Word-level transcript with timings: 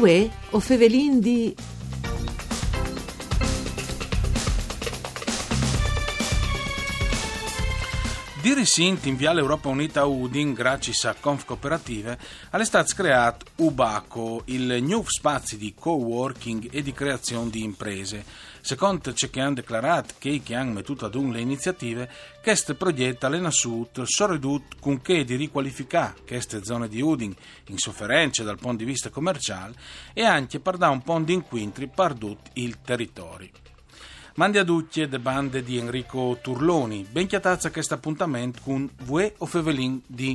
Uè, 0.00 0.30
o 0.52 0.60
Fevelin 0.60 1.20
di... 1.20 1.54
Di 8.40 8.54
recente 8.54 9.10
in 9.10 9.16
Viale 9.16 9.40
Europa 9.40 9.68
Unita 9.68 10.06
Udin, 10.06 10.54
grazie 10.54 10.94
a 11.06 11.14
Conf 11.20 11.44
Cooperative, 11.44 12.18
è 12.48 12.64
stato 12.64 12.94
creato 12.94 13.44
UBACO, 13.56 14.44
il 14.46 14.82
nuovo 14.82 15.10
spazio 15.10 15.58
di 15.58 15.74
co-working 15.78 16.68
e 16.72 16.80
di 16.80 16.94
creazione 16.94 17.50
di 17.50 17.62
imprese. 17.62 18.24
Secondo 18.62 19.12
ciò 19.12 19.28
che 19.28 19.40
hanno 19.40 19.54
dichiarato 19.54 20.14
che, 20.18 20.42
che 20.42 20.54
hanno 20.54 20.72
messo 20.72 21.06
ad 21.06 21.14
un 21.14 21.32
le 21.32 21.40
iniziative, 21.40 22.10
questo 22.42 22.74
progetto 22.74 23.26
è 23.26 23.38
nasciuto 23.38 24.04
sorredut 24.04 24.76
con 24.80 25.00
che 25.00 25.24
di 25.24 25.36
riqualificare 25.36 26.16
queste 26.26 26.64
zone 26.64 26.88
di 26.88 27.00
Udin 27.00 27.34
in 27.66 27.78
sofferenza 27.78 28.42
dal 28.42 28.58
punto 28.58 28.78
di 28.78 28.84
vista 28.84 29.10
commerciale 29.10 29.74
e 30.12 30.24
anche 30.24 30.60
per 30.60 30.76
dare 30.76 30.92
un 30.92 31.02
po' 31.02 31.18
di 31.20 31.32
inquintri 31.32 31.88
perduti 31.88 32.50
il 32.54 32.78
territorio. 32.82 33.69
Mandi 34.40 34.56
a 34.56 34.64
tutti 34.64 35.06
le 35.06 35.18
bande 35.18 35.62
di 35.62 35.76
Enrico 35.76 36.38
Turloni, 36.40 37.06
ben 37.10 37.26
chiatazza 37.26 37.70
questo 37.70 37.92
appuntamento 37.92 38.62
con 38.62 38.90
Vue 39.02 39.34
o 39.36 39.44
Fevelin 39.44 40.00
di. 40.06 40.34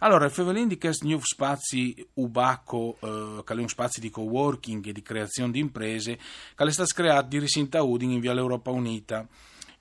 Allora, 0.00 0.24
il 0.24 0.32
Fevelin 0.32 0.68
di 0.68 0.76
questo 0.76 1.06
nuovo 1.06 1.24
spazio 1.24 1.94
Ubaco, 2.14 2.98
eh, 3.00 3.42
che 3.44 3.54
è 3.54 3.56
un 3.56 3.68
spazio 3.68 4.02
di 4.02 4.10
co-working 4.10 4.84
e 4.86 4.92
di 4.92 5.02
creazione 5.02 5.52
di 5.52 5.60
imprese, 5.60 6.18
che 6.54 6.64
è 6.64 6.70
stato 6.70 6.92
creato 6.94 7.28
di 7.28 7.38
Risinta 7.38 7.82
Udin 7.82 8.10
in 8.10 8.20
via 8.20 8.34
l'Europa 8.34 8.70
Unita. 8.70 9.26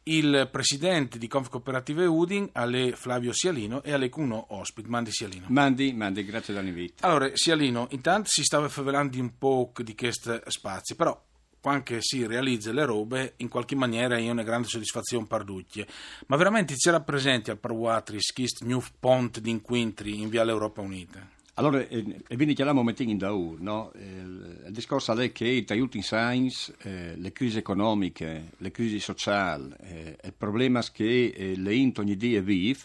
Il 0.04 0.50
presidente 0.52 1.20
di 1.20 1.28
Conf 1.28 1.50
Cooperative 1.50 2.06
Udin, 2.06 2.50
Ale 2.54 2.96
Flavio 2.96 3.34
Sialino, 3.34 3.84
e 3.84 3.94
Ale 3.94 4.10
Cuno 4.10 4.48
ospite. 4.50 4.88
Mandi 4.88 5.12
Sialino. 5.12 5.46
Mandi, 5.50 5.94
mandi, 5.94 6.26
grazie 6.26 6.56
dell'invito. 6.56 7.06
Allora, 7.06 7.30
Sialino, 7.34 7.88
intanto 7.92 8.30
si 8.30 8.44
stava 8.44 8.68
favelando 8.68 9.20
un 9.20 9.38
po' 9.38 9.72
di 9.84 9.94
questo 9.94 10.42
spazio, 10.48 10.96
però 10.96 11.30
quando 11.62 11.98
si 12.00 12.26
realizza 12.26 12.74
le 12.74 12.86
robe, 12.86 13.34
in 13.38 13.48
qualche 13.48 13.76
maniera 13.76 14.18
ho 14.18 14.32
una 14.32 14.44
grande 14.44 14.68
soddisfazione 14.68 15.28
per. 15.28 15.88
Ma 16.28 16.36
veramente 16.36 16.76
c'era 16.76 17.00
presente 17.02 17.52
al 17.52 17.60
Parwatris 17.60 18.34
questo 18.34 18.66
new 18.66 18.82
pont 19.00 19.40
di 19.40 19.52
inquintri 19.52 20.20
in 20.20 20.30
via 20.30 20.44
l'Europa 20.44 20.82
Unita? 20.82 21.40
Allora, 21.56 21.80
eh, 21.80 22.24
e 22.28 22.36
quindi 22.36 22.56
chiamiamo 22.56 22.80
un 22.80 22.94
in 22.98 23.18
da 23.18 23.30
no? 23.60 23.92
Eh, 23.94 24.00
il 24.02 24.72
discorso 24.72 25.14
è 25.14 25.32
che 25.32 25.64
tra 25.66 25.76
tutti 25.76 25.98
i 25.98 26.02
science, 26.02 26.74
eh, 26.82 27.14
le 27.16 27.32
crisi 27.32 27.58
economiche, 27.58 28.52
le 28.58 28.72
crisi 28.72 29.00
sociali, 29.00 29.72
eh, 29.82 30.18
il 30.24 30.34
problema 30.34 30.80
è 30.80 30.92
che 30.92 31.34
eh, 31.36 31.56
le 31.56 31.76
int 31.76 32.00
ogni 32.00 32.16
dia 32.16 32.42
vive, 32.42 32.80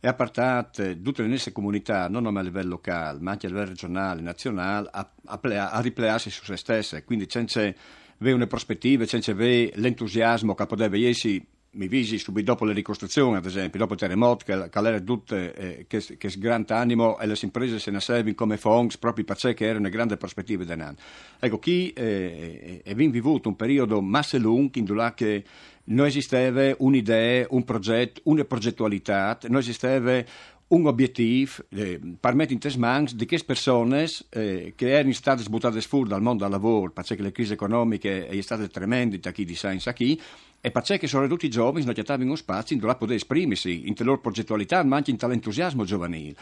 e 0.00 0.08
ha 0.08 0.14
portato 0.14 1.00
tutte 1.00 1.22
le 1.22 1.28
nostre 1.28 1.52
comunità, 1.52 2.08
non 2.08 2.26
a 2.26 2.42
livello 2.42 2.70
locale, 2.70 3.18
ma 3.20 3.32
anche 3.32 3.46
a 3.46 3.50
livello 3.50 3.68
regionale, 3.68 4.20
nazionale, 4.20 4.88
a, 4.92 5.10
a, 5.24 5.40
a 5.70 5.80
riplearsi 5.80 6.30
su 6.30 6.44
se 6.44 6.56
stesse. 6.56 7.04
Quindi 7.04 7.26
senza 7.28 7.60
avere 7.60 7.76
una 8.18 8.46
prospettiva, 8.46 9.06
senza 9.06 9.32
avere 9.32 9.72
l'entusiasmo 9.74 10.54
che 10.54 10.66
poteva 10.66 10.96
esserci 10.96 11.44
mi 11.76 11.88
visi 11.88 12.18
subito 12.18 12.52
dopo 12.52 12.64
le 12.64 12.72
ricostruzioni, 12.72 13.36
ad 13.36 13.44
esempio, 13.44 13.78
dopo 13.78 13.92
il 13.92 13.98
terremoto, 13.98 14.44
che, 14.44 14.68
che 14.68 14.78
era 14.78 15.00
tutto 15.00 15.36
eh, 15.36 15.84
che, 15.86 16.02
che 16.16 16.32
grande 16.38 16.72
animo 16.72 17.18
e 17.18 17.26
le 17.26 17.36
imprese 17.40 17.78
se 17.78 17.90
ne 17.90 18.00
servono 18.00 18.34
come 18.34 18.56
fonds 18.56 18.96
proprio 18.96 19.24
perché 19.24 19.66
era 19.66 19.78
una 19.78 19.88
grande 19.88 20.16
prospettiva 20.16 20.64
anno. 20.80 20.96
Ecco, 21.38 21.58
chi 21.58 21.92
eh, 21.92 22.80
è 22.82 22.94
vissuto 22.94 23.48
un 23.48 23.56
periodo 23.56 24.00
massa 24.00 24.38
lungo 24.38 24.78
in 24.78 24.86
cui 24.86 25.44
non 25.86 26.06
esisteva 26.06 26.74
un'idea, 26.78 27.46
un 27.50 27.64
progetto, 27.64 28.20
una 28.24 28.44
progettualità, 28.44 29.38
non 29.48 29.58
esisteva 29.58 30.22
un 30.68 30.86
obiettivo 30.86 31.62
eh, 31.68 32.00
permette 32.18 32.52
in 32.52 32.58
tesmans 32.58 33.14
di 33.14 33.24
queste 33.24 33.46
persone 33.46 34.06
eh, 34.30 34.72
che 34.74 34.90
erano 34.90 35.12
state 35.12 35.42
sbuttate 35.42 35.80
fuori 35.80 36.08
dal 36.08 36.22
mondo 36.22 36.42
del 36.42 36.52
lavoro 36.52 36.90
perché 36.90 37.22
le 37.22 37.30
crisi 37.30 37.52
economiche 37.52 38.26
sono 38.28 38.42
state 38.42 38.66
tremende 38.66 39.20
da 39.20 39.30
chi 39.30 39.44
di 39.44 39.54
scienza 39.54 39.90
a 39.90 39.92
chi 39.92 40.20
e 40.60 40.70
perché 40.72 41.06
sono 41.06 41.28
tutti 41.28 41.46
i 41.46 41.50
giovani 41.50 41.84
non 41.84 41.94
uno 42.24 42.34
spazio 42.34 42.74
cui 42.80 42.96
poter 42.96 43.14
esprimersi 43.14 43.86
in 43.86 43.94
loro 43.98 44.18
progettualità 44.18 44.82
ma 44.82 44.96
anche 44.96 45.12
in 45.12 45.18
entusiasmo 45.20 45.84
giovanile. 45.84 46.34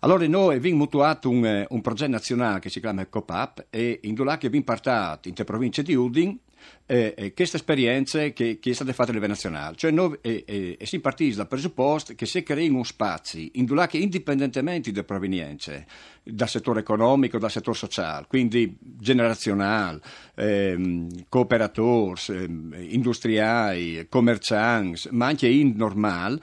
Allora 0.00 0.26
noi 0.28 0.56
abbiamo 0.56 0.76
mutuato 0.76 1.28
un, 1.28 1.44
eh, 1.44 1.66
un 1.68 1.80
progetto 1.80 2.12
nazionale 2.12 2.60
che 2.60 2.70
si 2.70 2.78
chiama 2.78 3.04
COPAP 3.06 3.66
e 3.70 3.98
in 4.04 4.14
cui 4.14 4.28
abbiamo 4.46 4.64
portato 4.64 5.26
in 5.26 5.34
provincia 5.34 5.82
di 5.82 5.94
Udin 5.94 6.38
eh, 6.86 7.14
eh, 7.16 7.32
queste 7.32 7.56
esperienze 7.56 8.32
che, 8.32 8.58
che 8.60 8.74
sono 8.74 8.92
fatte 8.92 9.10
a 9.10 9.14
livello 9.14 9.32
nazionale. 9.32 9.76
Cioè 9.76 9.90
noi 9.90 10.18
eh, 10.20 10.44
eh, 10.46 10.86
si 10.86 11.00
partì 11.00 11.32
dal 11.32 11.48
presupposto 11.48 12.14
che 12.14 12.26
se 12.26 12.42
creiamo 12.42 12.78
un 12.78 12.84
spazio 12.84 13.48
in 13.52 13.66
cui 13.66 14.02
indipendentemente 14.02 14.92
da 14.92 15.02
provenienze, 15.02 15.86
dal 16.22 16.48
settore 16.48 16.80
economico, 16.80 17.38
dal 17.38 17.50
settore 17.50 17.76
sociale, 17.76 18.26
quindi 18.28 18.76
generazionale, 18.80 20.00
ehm, 20.34 21.24
cooperatori, 21.28 22.20
ehm, 22.28 22.74
industriali, 22.88 24.06
commercianti, 24.08 25.08
ma 25.12 25.26
anche 25.26 25.48
in 25.48 25.74
normale, 25.76 26.40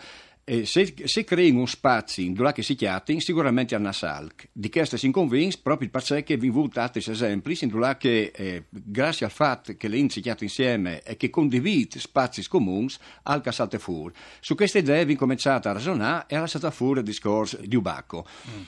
eh, 0.49 0.65
se, 0.65 0.95
se 1.03 1.23
crei 1.23 1.51
un 1.51 1.67
spazio 1.67 2.23
in 2.23 2.33
dove 2.33 2.63
si 2.63 2.73
chiati, 2.73 3.21
sicuramente 3.21 3.75
a 3.75 3.77
Nasalc. 3.77 4.47
Di 4.51 4.71
questo 4.71 4.97
si 4.97 5.11
convince 5.11 5.59
proprio 5.61 5.89
perché 5.89 6.37
vi 6.37 6.49
ho 6.49 6.69
altri 6.73 7.03
esempi, 7.05 7.55
in 7.61 7.69
dove 7.69 7.97
che, 7.97 8.31
eh, 8.35 8.63
grazie 8.69 9.27
al 9.27 9.31
fatto 9.31 9.75
che 9.77 9.87
le 9.87 9.97
in 9.97 10.09
si 10.09 10.21
chiati 10.21 10.45
insieme 10.45 11.03
e 11.03 11.17
che 11.17 11.29
condivide 11.29 11.99
spazi 11.99 12.47
comuni, 12.47 12.87
al 13.23 13.41
casalte 13.41 13.77
fuori. 13.77 14.15
Su 14.39 14.55
queste 14.55 14.79
idee 14.79 15.05
vi 15.05 15.15
cominciate 15.15 15.67
a 15.67 15.73
ragionare 15.73 16.25
e 16.27 16.35
alla 16.35 16.47
stata 16.47 16.71
fuori 16.71 16.99
il 16.99 17.05
discorso 17.05 17.59
di 17.63 17.75
Ubacco. 17.75 18.25
Mm. 18.49 18.61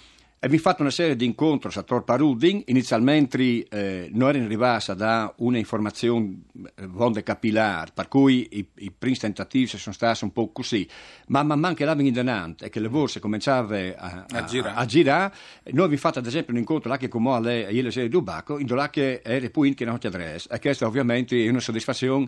Abbiamo 0.43 0.63
fatto 0.63 0.81
una 0.81 0.89
serie 0.89 1.15
di 1.15 1.25
incontri 1.25 1.69
a 1.77 1.83
Tor 1.83 2.03
Parudin, 2.03 2.63
inizialmente 2.65 3.37
eh, 3.37 4.09
noi 4.11 4.29
eravamo 4.29 4.45
arrivati 4.45 4.95
da 4.95 5.31
una 5.37 5.59
informazione 5.59 6.45
eh, 6.77 6.87
vonde 6.87 7.21
capillare, 7.21 7.91
per 7.93 8.07
cui 8.07 8.47
i, 8.49 8.67
i, 8.77 8.91
primi 8.91 9.15
tentativi 9.15 9.67
sono 9.67 9.93
stati 9.93 10.23
un 10.23 10.31
po' 10.31 10.51
così, 10.51 10.89
ma 11.27 11.43
man 11.43 11.59
mano 11.59 11.75
che 11.75 11.85
l'avevamo 11.85 12.07
in 12.07 12.15
denante 12.15 12.65
e 12.65 12.69
che 12.69 12.79
le 12.79 12.89
borse 12.89 13.19
cominciavano 13.19 13.93
a, 13.95 14.25
a, 14.27 14.39
a, 14.39 14.43
girare. 14.45 14.75
a, 14.75 14.85
girare, 14.87 15.33
noi 15.65 15.83
abbiamo 15.83 15.97
fatto 15.97 16.17
ad 16.17 16.25
esempio 16.25 16.53
un 16.53 16.59
incontro 16.59 16.89
là 16.89 16.97
che 16.97 17.07
come 17.07 17.33
a 17.33 17.39
lei 17.39 17.79
e 17.79 18.09
di 18.09 18.15
Ubacco, 18.15 18.57
in 18.57 18.65
dove 18.65 19.21
era 19.21 19.49
poi 19.51 19.75
che 19.75 19.85
non 19.85 19.99
ti 19.99 20.07
adresse, 20.07 20.49
e 20.51 20.59
questa 20.59 20.87
ovviamente 20.87 21.45
è 21.45 21.49
una 21.49 21.59
soddisfazione 21.59 22.27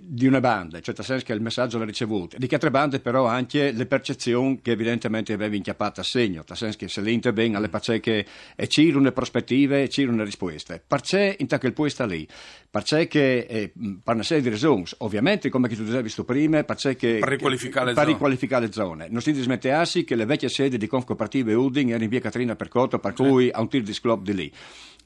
di 0.00 0.26
una 0.26 0.40
banda, 0.40 0.80
cioè 0.80 0.94
nel 0.96 1.06
senso 1.06 1.24
che 1.24 1.32
il 1.32 1.40
messaggio 1.40 1.78
l'ha 1.78 1.84
ricevuto, 1.84 2.36
di 2.38 2.46
che 2.46 2.54
altre 2.54 2.70
bande 2.70 3.00
però 3.00 3.26
anche 3.26 3.72
le 3.72 3.86
percezioni 3.86 4.60
che 4.60 4.72
evidentemente 4.72 5.32
aveva 5.32 5.56
inchiappato 5.56 6.00
a 6.00 6.04
segno, 6.04 6.44
nel 6.46 6.56
senso 6.56 6.78
che 6.78 6.88
se 6.88 7.00
l'inte 7.00 7.32
ben 7.32 7.54
alle 7.54 7.68
pace 7.68 8.00
che 8.00 8.26
c'è 8.56 8.92
una 8.92 9.12
prospettiva 9.12 9.78
e 9.78 9.88
c'è 9.88 10.04
una 10.04 10.24
risposta. 10.24 10.80
Perché 10.86 11.36
il 11.38 11.72
può 11.72 11.88
sta 11.88 12.06
lì? 12.06 12.26
Perché 12.70 13.08
che 13.08 13.46
eh, 13.48 13.72
per 14.02 14.14
una 14.14 14.22
serie 14.22 14.42
di 14.42 14.50
ragioni, 14.50 14.84
ovviamente 14.98 15.48
come 15.48 15.68
tu 15.68 15.82
hai 15.82 16.02
visto 16.02 16.24
prima, 16.24 16.62
perché 16.64 16.96
che 16.96 17.18
per 17.18 17.28
riqualificare, 17.28 17.88
che, 17.88 17.94
per 17.94 18.06
riqualificare 18.06 18.66
le 18.66 18.72
zone. 18.72 19.08
Non 19.10 19.20
si 19.20 19.32
dismetteassi 19.32 20.04
che 20.04 20.14
le 20.14 20.26
vecchie 20.26 20.48
sedi 20.48 20.76
di 20.76 20.86
Conf 20.86 21.04
Cooperative 21.04 21.54
Uding 21.54 21.88
erano 21.88 22.04
in 22.04 22.10
via 22.10 22.20
Catrina 22.20 22.56
Percotto, 22.56 22.98
per 22.98 23.12
cui 23.12 23.50
a 23.50 23.60
un 23.60 23.68
tir 23.68 23.82
di 23.82 23.92
club 23.92 24.22
di 24.22 24.34
lì. 24.34 24.52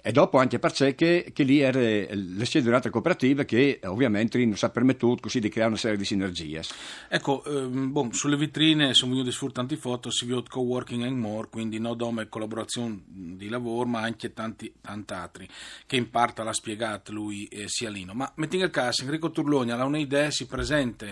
E 0.05 0.11
dopo 0.11 0.39
anche 0.39 0.59
perché 0.59 0.97
che, 0.97 1.31
che 1.33 1.45
lì 1.45 1.61
era 1.61 1.79
le 1.79 2.45
sede 2.45 2.63
di 2.63 2.69
un'altra 2.69 2.91
cooperativa 2.91 3.45
che 3.45 3.79
ovviamente 3.85 4.37
non 4.45 4.55
è 4.61 4.71
permettuto 4.73 5.23
così 5.23 5.39
di 5.39 5.49
creare 5.49 5.71
una 5.71 5.79
serie 5.79 5.97
di 5.97 6.05
sinergie. 6.05 6.63
Ecco, 7.09 7.45
ehm, 7.45 7.93
bon, 7.93 8.13
sulle 8.13 8.37
vetrine 8.37 8.95
sono 8.95 9.13
venuti 9.13 9.31
fuori 9.31 9.55
tante 9.55 9.77
foto, 9.77 10.11
si 10.11 10.27
vede 10.27 10.43
co-working 10.49 11.05
and 11.05 11.17
more, 11.17 11.49
quindi 11.49 11.79
no 11.79 11.95
dome 11.95 12.29
collaborazione 12.29 13.03
di 13.07 13.49
lavoro, 13.49 13.89
ma 13.89 14.01
anche 14.01 14.33
tanti, 14.33 14.73
tanti 14.81 15.13
altri, 15.13 15.49
che 15.87 15.97
in 15.97 16.11
parte 16.11 16.43
l'ha 16.43 16.53
spiegato 16.53 17.13
lui 17.13 17.45
eh, 17.45 17.69
Sialino. 17.69 18.15
Ma 18.15 18.33
metti 18.37 18.57
il 18.57 18.71
caso, 18.71 19.03
Enrico 19.03 19.31
Turloni 19.31 19.71
ha 19.71 19.85
un'idea, 19.85 20.31
si 20.31 20.47
presenta 20.47 21.07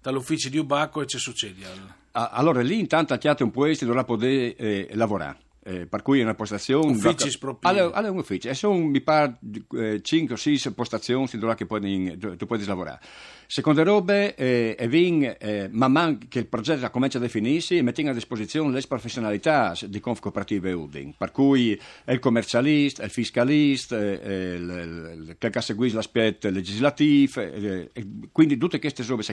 dall'ufficio 0.00 0.48
di 0.48 0.58
Ubacco 0.58 1.02
e 1.02 1.06
ci 1.06 1.18
succede? 1.18 1.64
Al... 1.64 1.94
Allora 2.30 2.62
lì 2.62 2.78
intanto 2.78 3.12
a 3.12 3.18
Chiate 3.18 3.42
un 3.42 3.50
puesto 3.50 3.84
dovrà 3.84 4.04
poter 4.04 4.54
eh, 4.56 4.88
lavorare 4.92 5.45
eh, 5.66 5.86
per 5.86 6.02
cui 6.02 6.20
è 6.20 6.22
una 6.22 6.34
postazione 6.34 6.92
uffici 6.92 7.36
proprio. 7.38 7.70
Alle, 7.70 7.90
alle 7.92 8.08
uffici 8.08 8.46
e 8.48 8.54
sono 8.54 8.78
mi 8.78 9.00
pare 9.00 9.38
eh, 9.74 10.00
5 10.00 10.34
o 10.34 10.38
6 10.38 10.72
postazioni 10.74 11.28
dove 11.34 11.54
tu 11.56 11.66
puoi, 11.66 12.16
tu 12.18 12.46
puoi 12.46 12.64
lavorare 12.64 13.00
seconde 13.46 13.84
robe 13.84 14.34
eh, 14.34 14.76
e 14.78 14.88
vin 14.88 15.36
eh, 15.38 15.68
man 15.70 15.92
mano 15.92 16.18
che 16.28 16.40
il 16.40 16.46
progetto 16.46 16.88
comincia 16.90 17.18
a 17.18 17.20
definirsi 17.20 17.80
mettiamo 17.82 18.10
a 18.10 18.12
disposizione 18.12 18.72
le 18.72 18.82
professionalità 18.86 19.74
di 19.86 20.00
Conf 20.00 20.20
Cooperative 20.20 20.72
Uding 20.72 21.14
per 21.16 21.30
cui 21.30 21.78
è 22.04 22.12
il 22.12 22.18
commercialista, 22.18 23.04
il 23.04 23.10
fiscalista 23.10 23.98
eh, 23.98 24.20
eh 24.22 24.54
il, 24.54 25.36
che 25.38 25.60
seguisce 25.60 25.96
l'aspetto 25.96 26.50
legislativo 26.50 27.40
eh, 27.40 27.90
quindi 28.32 28.56
tutte 28.56 28.78
queste 28.78 29.04
robe 29.04 29.24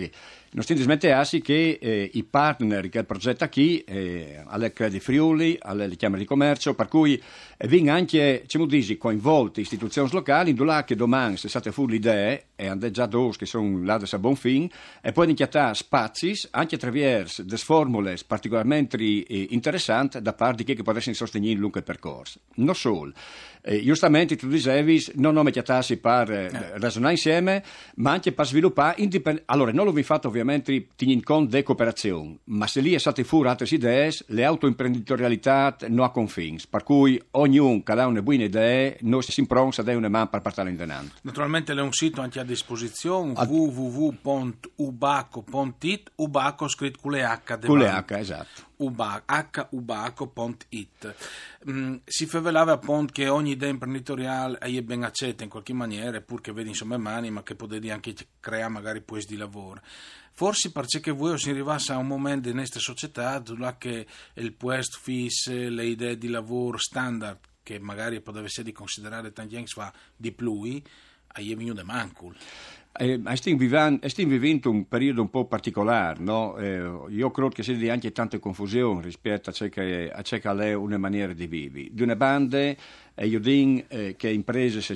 non 0.51 0.63
stiamo 0.63 0.81
dimenticando 0.81 1.39
che 1.41 1.79
eh, 1.81 2.09
i 2.13 2.23
partner 2.23 2.89
che 2.89 2.99
il 2.99 3.05
progetto 3.05 3.49
qui 3.49 3.83
alle 4.45 4.71
Credi 4.73 4.99
Friuli 4.99 5.57
alle 5.59 5.95
chiamano 5.95 6.22
di 6.23 6.27
commercio, 6.27 6.73
per 6.73 6.87
cui 6.87 7.21
eh, 7.57 7.67
vengono 7.67 7.97
anche, 7.97 8.43
coinvolte 8.97 9.61
istituzioni 9.61 10.09
locali, 10.11 10.51
in 10.51 10.65
là 10.65 10.83
che 10.83 10.95
domani 10.95 11.37
se 11.37 11.47
state 11.47 11.71
fuori 11.71 11.93
l'idea, 11.93 12.39
e 12.55 12.67
hanno 12.67 12.89
già 12.91 13.05
due 13.05 13.31
che 13.37 13.45
sono 13.45 13.83
là 13.83 13.97
da 13.97 14.19
buon 14.19 14.35
fin, 14.35 14.69
e 15.01 15.11
poi 15.11 15.29
inchiatare 15.29 15.73
spazi 15.73 16.37
anche 16.51 16.75
attraverso 16.75 17.43
delle 17.43 17.57
formule 17.57 18.17
particolarmente 18.25 18.97
eh, 18.97 19.47
interessanti 19.49 20.21
da 20.21 20.33
parte 20.33 20.57
di 20.57 20.63
chi 20.63 20.75
che 20.75 20.83
potessero 20.83 21.15
sostenere 21.15 21.53
il 21.53 21.59
lungo 21.59 21.81
percorso. 21.81 22.39
Non 22.55 22.75
solo. 22.75 23.11
Eh, 23.65 23.81
giustamente 23.81 24.35
tu 24.35 24.49
dicevi, 24.49 25.05
non 25.15 25.37
ho 25.37 25.43
mettiatassi 25.43 25.95
per 25.95 26.29
eh, 26.29 26.49
eh. 26.51 26.79
ragionare 26.79 27.13
insieme, 27.13 27.63
ma 27.95 28.11
anche 28.11 28.33
per 28.33 28.45
sviluppare 28.45 29.01
indipendente. 29.01 29.49
Allora, 29.49 29.71
non 29.71 29.85
l'ho 29.85 30.03
fatto 30.03 30.27
ovviamente 30.27 30.87
in 30.97 31.23
conto 31.23 31.55
di 31.55 31.63
cooperazione, 31.63 32.39
ma 32.45 32.67
se 32.67 32.81
lì 32.81 32.93
è 32.93 32.97
state 32.97 33.23
fuori 33.23 33.47
altre 33.47 33.65
idee, 33.73 34.11
le 34.27 34.43
autoimprenditorialità 34.43 35.77
non 35.87 36.05
ha 36.05 36.09
confini, 36.09 36.59
per 36.69 36.83
cui 36.83 37.21
ognuno 37.31 37.81
che 37.83 37.91
ha 37.93 38.05
una 38.05 38.21
buona 38.21 38.43
idea, 38.43 38.95
non 39.01 39.23
si 39.23 39.39
impronsa 39.39 39.81
da 39.81 39.95
una 39.95 40.09
mano 40.09 40.27
per 40.27 40.41
partire 40.41 40.69
in 40.69 40.75
denaro. 40.75 41.07
Naturalmente 41.21 41.73
c'è 41.73 41.81
un 41.81 41.93
sito 41.93 42.19
anche 42.19 42.41
a 42.41 42.43
disposizione, 42.53 43.33
Ad... 43.35 43.49
www.ubaco.it, 43.49 44.11
ubaco 46.15 46.67
scritto 46.67 46.99
con 47.01 47.11
le 47.11 47.23
H. 47.23 47.59
Con 47.65 47.77
le 47.77 47.89
H, 47.89 48.11
esatto 48.17 48.71
hubaco.it. 49.69 51.15
Mm, 51.69 51.95
si 52.03 52.25
favelava 52.25 52.73
appunto 52.73 53.13
che 53.13 53.29
ogni 53.29 53.51
idea 53.51 53.69
imprenditoriale 53.69 54.57
è 54.57 54.81
ben 54.81 55.03
accetta 55.03 55.43
in 55.43 55.49
qualche 55.49 55.73
maniera, 55.73 56.19
pur 56.21 56.41
che 56.41 56.51
vedi 56.51 56.69
insomma 56.69 56.97
mani, 56.97 57.29
ma 57.29 57.43
che 57.43 57.55
potete 57.55 57.91
anche 57.91 58.13
creare 58.39 58.71
magari 58.71 59.01
posti 59.01 59.33
di 59.33 59.39
lavoro. 59.39 59.81
Forse 60.35 60.71
perché 60.71 61.11
voi 61.11 61.37
si 61.37 61.51
arrivasse 61.51 61.93
a 61.93 61.97
un 61.97 62.07
momento 62.07 62.49
in 62.49 62.55
questa 62.55 62.79
società 62.79 63.37
dove 63.37 64.07
il 64.33 64.53
puesto 64.53 64.97
fisso, 64.99 65.51
le 65.51 65.85
idee 65.85 66.17
di 66.17 66.27
lavoro 66.27 66.77
standard, 66.77 67.37
che 67.61 67.79
magari 67.79 68.19
poteva 68.19 68.45
essere 68.45 68.63
di 68.63 68.71
considerare 68.71 69.31
tanti 69.31 69.55
anni 69.55 69.67
fa 69.67 69.93
di 70.15 70.31
più, 70.31 70.81
è 71.33 71.55
venuto 71.55 71.83
mancul. 71.83 72.35
Eh, 72.95 73.19
stiamo 73.33 74.29
vivendo 74.29 74.69
un 74.69 74.87
periodo 74.87 75.21
un 75.21 75.31
po' 75.31 75.45
particolare, 75.45 76.19
no? 76.19 76.55
eh, 76.57 76.77
io 77.09 77.31
credo 77.31 77.49
che 77.49 77.63
sia 77.63 77.91
anche 77.91 78.11
tanta 78.11 78.37
confusione 78.37 79.01
rispetto 79.01 79.49
a 79.49 79.53
ciò 79.53 79.67
che, 79.67 80.11
a 80.11 80.21
ciò 80.21 80.37
che 80.37 80.49
è 80.49 80.73
una 80.73 80.99
maniera 80.99 81.33
di 81.33 81.47
vivere. 81.47 81.87
Di 81.91 82.03
una 82.03 82.15
banda, 82.15 82.59
eh, 82.59 82.77
io 83.25 83.39
dico 83.39 83.83
eh, 83.87 84.15
che 84.15 84.29
imprese 84.29 84.79
si 84.81 84.95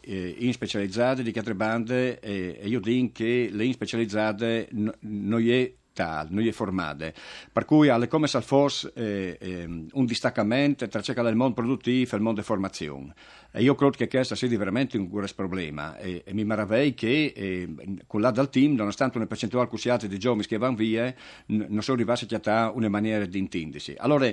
eh, 0.00 0.36
in 0.38 0.52
specializzate, 0.52 1.24
di 1.24 1.32
altre 1.36 1.56
bande, 1.56 2.20
eh, 2.20 2.60
io 2.62 2.78
dico 2.78 3.10
che 3.12 3.48
le 3.50 3.64
in 3.64 3.72
specializzate 3.72 4.68
non 4.70 5.40
è 5.50 5.72
non 6.02 6.46
è 6.46 6.50
formate. 6.50 7.14
Per 7.52 7.64
cui 7.64 7.88
è 7.88 8.08
come 8.08 8.26
se 8.26 8.40
fosse 8.40 8.92
eh, 8.94 9.38
eh, 9.40 9.64
un 9.64 10.04
distaccamento 10.04 10.86
tra 10.88 11.00
il 11.00 11.36
mondo 11.36 11.54
produttivo 11.54 12.10
e 12.12 12.16
il 12.16 12.22
mondo 12.22 12.40
di 12.40 12.46
formazione. 12.46 13.14
E 13.52 13.62
io 13.62 13.76
credo 13.76 13.96
che 13.96 14.08
questo 14.08 14.34
sia 14.34 14.48
veramente 14.58 14.98
un 14.98 15.08
grosso 15.08 15.34
problema 15.36 15.96
e, 15.96 16.22
e 16.26 16.34
mi 16.34 16.44
meraviglio 16.44 16.94
che 16.96 17.32
eh, 17.36 17.74
con 18.06 18.20
là 18.20 18.32
dal 18.32 18.50
team, 18.50 18.74
nonostante 18.74 19.16
una 19.16 19.26
percentuale 19.26 19.68
così 19.68 19.88
alta 19.88 20.08
di 20.08 20.18
giovani 20.18 20.44
che 20.44 20.58
vanno 20.58 20.74
via, 20.74 21.14
n- 21.46 21.66
non 21.68 21.82
sono 21.82 21.96
arrivati 21.96 22.26
a 22.44 22.72
una 22.74 22.88
maniera 22.88 23.24
di 23.24 23.38
intendersi. 23.38 23.94
Allora, 23.96 24.32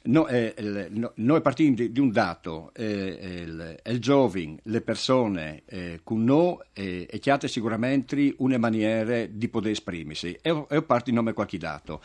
No, 0.00 0.26
eh, 0.28 0.54
il, 0.56 1.12
noi 1.16 1.40
partiamo 1.42 1.74
di, 1.74 1.92
di, 1.92 2.00
un 2.00 2.10
dato, 2.10 2.72
eh, 2.74 3.42
il, 3.44 3.80
il 3.84 3.98
giovane, 4.00 4.56
le 4.62 4.80
persone 4.80 5.62
eh, 5.66 6.00
con 6.02 6.24
noi 6.24 6.56
eh, 6.72 7.18
chiate 7.20 7.48
sicuramente 7.48 8.34
una 8.38 8.58
maniera 8.58 9.26
di 9.26 9.48
poter 9.48 9.72
esprimersi 9.72 10.38
e, 10.40 10.66
e 10.70 10.82
parto 10.82 11.10
di 11.10 11.16
nome 11.16 11.32
qualche 11.32 11.58
dato. 11.58 12.00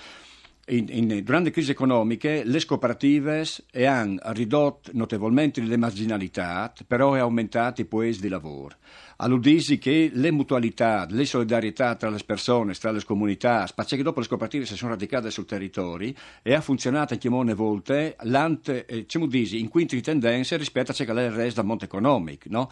In, 0.67 0.85
in, 0.89 1.07
le 1.07 1.51
crisi 1.51 1.71
economiche 1.71 2.43
le 2.45 2.65
cooperative 2.65 3.43
hanno 3.85 4.19
ridotto 4.27 4.91
notevolmente 4.93 5.59
le 5.61 5.75
marginalità, 5.75 6.73
però 6.87 7.13
hanno 7.13 7.23
aumentato 7.23 7.81
i 7.81 7.85
posti 7.85 8.21
di 8.21 8.29
lavoro. 8.29 8.75
Alludisi 9.23 9.77
che 9.77 10.11
le 10.13 10.31
mutualità, 10.31 11.07
le 11.09 11.23
solidarietà 11.23 11.95
tra 11.95 12.09
le 12.09 12.19
persone, 12.25 12.73
tra 12.73 12.91
le 12.91 13.05
comunità, 13.05 13.65
spazio 13.67 13.95
che 13.95 14.03
dopo 14.03 14.19
le 14.19 14.27
cooperative 14.27 14.65
si 14.65 14.75
sono 14.75 14.91
radicate 14.91 15.31
sul 15.31 15.45
territorio 15.45 16.11
e 16.41 16.53
ha 16.53 16.59
funzionato 16.59 17.13
anche 17.13 17.29
molte 17.29 17.53
volte 17.53 18.17
l'ante, 18.23 18.85
eh, 18.85 19.05
disi, 19.29 19.61
in 19.61 19.69
quinti 19.69 19.95
di 19.95 20.01
tendenza 20.01 20.57
rispetto 20.57 20.91
a 20.91 20.93
ciò 20.93 21.05
che 21.05 21.13
è 21.13 21.23
il 21.23 21.31
resto 21.31 21.61
del 21.61 21.69
mondo 21.69 21.85
economico, 21.85 22.49
no? 22.49 22.69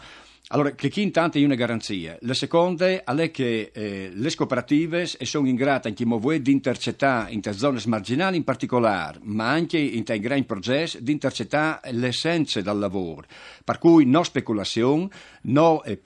Allora, 0.48 0.72
che 0.72 0.90
chi 0.90 1.00
intanto 1.00 1.38
è 1.38 1.44
una 1.44 1.54
garanzia. 1.54 2.18
La 2.22 2.34
seconda 2.34 2.86
è 2.86 3.30
che 3.30 3.70
eh, 3.72 4.10
le 4.12 4.34
cooperative 4.34 5.06
sono 5.06 5.48
in 5.48 5.54
grado 5.54 5.88
anche 5.88 6.04
di 6.42 6.52
intercettare 6.52 7.32
in 7.32 7.40
zone 7.52 7.80
marginali 7.86 8.36
in 8.36 8.44
particolare, 8.44 9.18
ma 9.22 9.48
anche 9.48 9.78
in 9.78 10.02
grandi 10.04 10.44
progetti 10.44 11.02
di 11.02 11.12
intercettare 11.12 11.92
l'essenza 11.92 12.60
del 12.60 12.78
lavoro. 12.78 13.24
Per 13.64 13.78
cui 13.78 14.04
no 14.04 14.22
speculazione, 14.24 15.08
no 15.42 15.82
eh, 15.84 15.96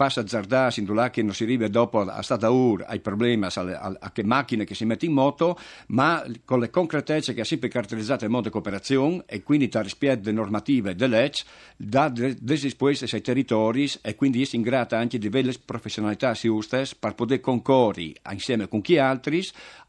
là 0.95 1.11
che 1.11 1.23
non 1.23 1.35
si 1.35 1.45
arriva 1.45 1.69
dopo 1.69 2.01
a 2.01 2.23
stata 2.23 2.51
ur 2.51 2.85
ai 2.87 3.01
problemi 3.01 3.45
a, 3.45 3.97
a, 3.99 4.11
che 4.11 4.25
macchine 4.25 4.65
che 4.65 4.75
si 4.75 4.85
mettono 4.85 5.11
in 5.11 5.17
moto, 5.17 5.59
ma 5.89 6.25
con 6.45 6.61
le 6.61 6.71
concretezze 6.71 7.35
che 7.35 7.45
si 7.45 7.59
per 7.59 7.71
caratterizzate 7.71 8.25
il 8.25 8.31
mondo 8.31 8.49
di 8.49 8.53
cooperazione 8.53 9.25
e 9.27 9.43
quindi 9.43 9.69
tra 9.69 9.83
rispetto 9.83 10.31
normative 10.33 10.95
dell'EC, 10.95 11.45
da 11.77 12.09
desispoeste 12.09 13.07
ai 13.15 13.23
territori 13.23 13.91
e 14.03 14.15
quindi 14.15 14.43
è 14.43 14.49
ingrata 14.53 14.99
anche 14.99 15.19
di 15.19 15.29
belle 15.29 15.55
professionalità 15.65 16.33
giuste 16.33 16.87
per 16.99 17.15
poter 17.15 17.41
concorrere 17.41 18.15
insieme 18.31 18.69
con 18.69 18.81
chi 18.81 18.99
altri 18.99 19.43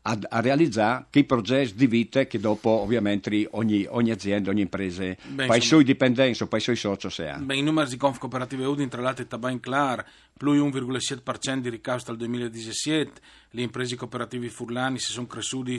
a, 0.08 0.18
a 0.30 0.40
realizzare 0.40 1.06
quei 1.12 1.26
progetti 1.26 1.76
di 1.76 1.88
vita 1.88 2.26
che 2.26 2.40
dopo 2.40 2.70
ovviamente 2.70 3.48
ogni, 3.52 3.86
ogni 3.90 4.12
azienda, 4.12 4.50
ogni 4.50 4.62
impresa, 4.62 5.04
per 5.36 5.56
i 5.56 5.62
suoi 5.62 5.84
dipendenti 5.84 6.42
o 6.44 6.48
per 6.48 6.60
i 6.60 6.62
suoi 6.62 6.76
soci 6.78 7.10
se 7.10 7.30
ha. 7.30 7.38
Beh, 7.38 7.58
i 7.58 7.62
numeri 7.62 7.90
di 7.90 7.98
Conf 7.98 8.18
Cooperative 8.18 8.66
Udin 8.66 8.90
tra 8.90 9.02
l'altro 9.02 9.26
è 9.28 9.38
ben 9.38 9.60
chiaro, 9.60 10.04
più 10.38 10.54
1,7% 10.54 11.58
di 11.58 11.70
ricavo 11.70 12.02
dal 12.06 12.18
2017, 12.18 13.22
le 13.52 13.62
imprese 13.62 13.96
cooperative 13.96 14.50
furlani 14.50 15.00
si 15.00 15.12
sono 15.12 15.28
cresciute 15.28 15.78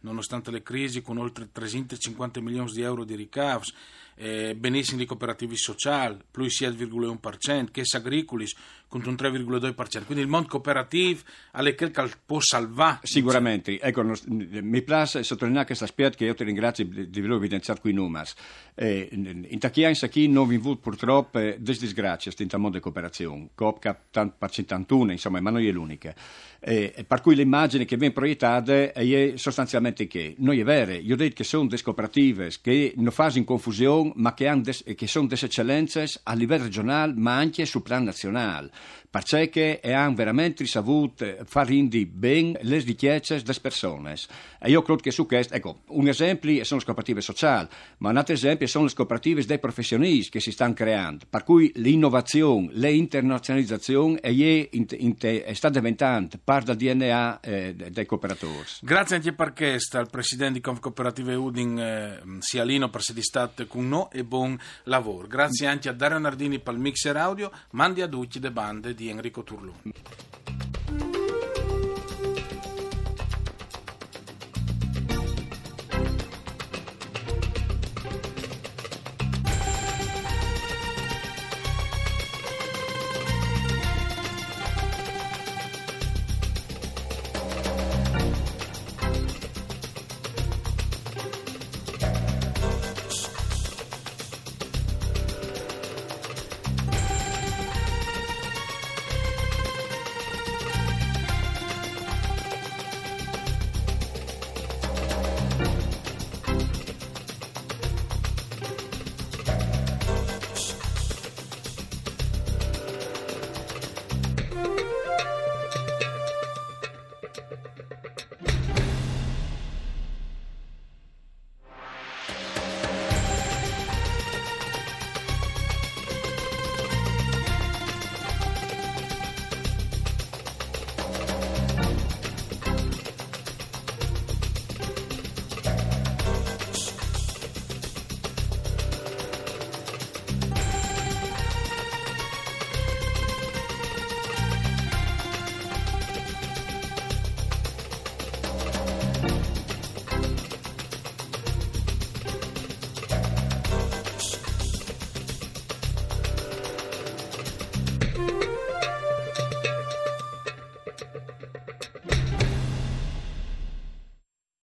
nonostante 0.00 0.50
le 0.50 0.62
crisi 0.62 1.02
con 1.02 1.18
oltre 1.18 1.50
350 1.52 2.40
milioni 2.40 2.72
di 2.72 2.82
euro 2.82 3.04
di 3.04 3.14
ricavi 3.14 3.72
eh, 4.18 4.54
benissimo 4.56 4.98
di 4.98 5.06
cooperativi 5.06 5.56
sociali, 5.56 6.18
più 6.30 6.44
7,1%, 6.44 7.70
che 7.70 7.82
agricolis 7.92 8.54
con 8.88 9.02
un 9.06 9.14
3,2%. 9.14 10.04
Quindi 10.04 10.24
il 10.24 10.28
mondo 10.28 10.48
cooperativo 10.48 11.20
quel 11.52 11.90
che 11.90 12.10
può 12.24 12.40
salvare. 12.40 13.00
Sicuramente. 13.02 13.78
Ecco, 13.80 14.02
mi 14.28 14.82
piace 14.82 15.22
sottolineare 15.22 15.66
questo 15.66 15.84
aspetto 15.84 16.16
che 16.16 16.24
io 16.24 16.34
ti 16.34 16.44
ringrazio 16.44 16.84
di, 16.84 17.18
averlo 17.18 17.36
evidenziato 17.36 17.80
qui 17.80 17.92
numeri. 17.92 18.30
Eh, 18.74 19.08
in 19.12 19.58
Tachia 19.58 19.88
in 19.88 19.96
qui 20.10 20.28
non 20.28 20.48
vi 20.48 20.58
purtroppo 20.58 21.38
eh, 21.38 21.56
disgrazie 21.60 22.32
in 22.38 22.48
mondo 22.54 22.76
di 22.76 22.82
cooperazione. 22.82 23.50
Coop 23.54 23.78
per 24.10 24.50
51, 24.50 25.12
insomma, 25.12 25.40
ma 25.40 25.50
non 25.50 25.62
è 25.62 25.70
l'unica. 25.70 26.14
Eh, 26.60 27.04
per 27.06 27.20
cui 27.20 27.36
l'immagine 27.36 27.84
che 27.84 27.96
viene 27.96 28.12
proiettata 28.12 28.92
è 28.92 29.32
sostanzialmente 29.36 30.08
che 30.08 30.34
noi 30.38 30.58
è 30.58 30.64
vero, 30.64 30.92
io 30.92 31.14
ho 31.14 31.16
detto 31.16 31.36
che 31.36 31.44
sono 31.44 31.68
delle 31.68 31.82
cooperative 31.82 32.50
che 32.60 32.94
non 32.96 33.12
fanno 33.12 33.44
confusione 33.44 34.10
ma 34.16 34.34
che, 34.34 34.52
des, 34.60 34.82
che 34.96 35.06
sono 35.06 35.28
delle 35.28 35.40
eccellenze 35.40 36.06
a 36.24 36.34
livello 36.34 36.64
regionale, 36.64 37.12
ma 37.16 37.36
anche 37.36 37.64
sul 37.64 37.82
piano 37.82 38.06
nazionale, 38.06 38.70
perché 39.08 39.80
hanno 39.84 40.14
veramente 40.14 40.66
saputo 40.66 41.24
far 41.44 41.70
indi 41.70 42.06
bene 42.06 42.58
le 42.62 42.78
richieste 42.78 43.40
delle 43.40 43.58
persone. 43.62 44.16
E 44.60 44.70
io 44.70 44.82
credo 44.82 45.00
che 45.00 45.12
su 45.12 45.26
questo, 45.26 45.54
ecco, 45.54 45.82
un 45.88 46.08
esempio 46.08 46.64
sono 46.64 46.80
le 46.80 46.86
cooperative 46.86 47.20
sociali, 47.20 47.68
ma 47.98 48.10
un 48.10 48.16
altro 48.16 48.34
esempio 48.34 48.66
sono 48.66 48.86
le 48.86 48.92
cooperative 48.94 49.44
dei 49.44 49.60
professionisti 49.60 50.30
che 50.30 50.40
si 50.40 50.50
stanno 50.50 50.74
creando, 50.74 51.24
per 51.30 51.44
cui 51.44 51.70
l'innovazione, 51.76 52.70
l'internazionalizzazione 52.72 53.87
è, 53.92 54.68
è, 54.68 55.44
è 55.44 55.52
sta 55.52 55.68
diventando 55.68 56.38
parte 56.42 56.74
del 56.74 56.94
DNA 56.94 57.40
eh, 57.40 57.74
dei 57.74 58.06
cooperatori. 58.06 58.66
Grazie 58.80 59.16
anche 59.16 59.32
per 59.32 59.52
questo 59.52 59.98
al 59.98 60.10
presidente 60.10 60.54
di 60.54 60.60
Confcooperative 60.60 61.34
Udin, 61.34 61.78
eh, 61.78 62.22
Sialino, 62.40 62.88
per 62.90 63.00
essere 63.00 63.22
stato 63.22 63.66
con 63.66 63.88
noi 63.88 64.06
e 64.12 64.24
buon 64.24 64.58
lavoro. 64.84 65.26
Grazie 65.26 65.66
anche 65.66 65.88
a 65.88 65.92
Dario 65.92 66.18
Nardini 66.18 66.58
per 66.58 66.74
il 66.74 66.80
mixer 66.80 67.16
audio, 67.16 67.50
mandi 67.72 68.02
a 68.02 68.08
tutti 68.08 68.40
le 68.40 68.50
bande 68.50 68.94
di 68.94 69.08
Enrico 69.08 69.42
Turlù. 69.42 69.72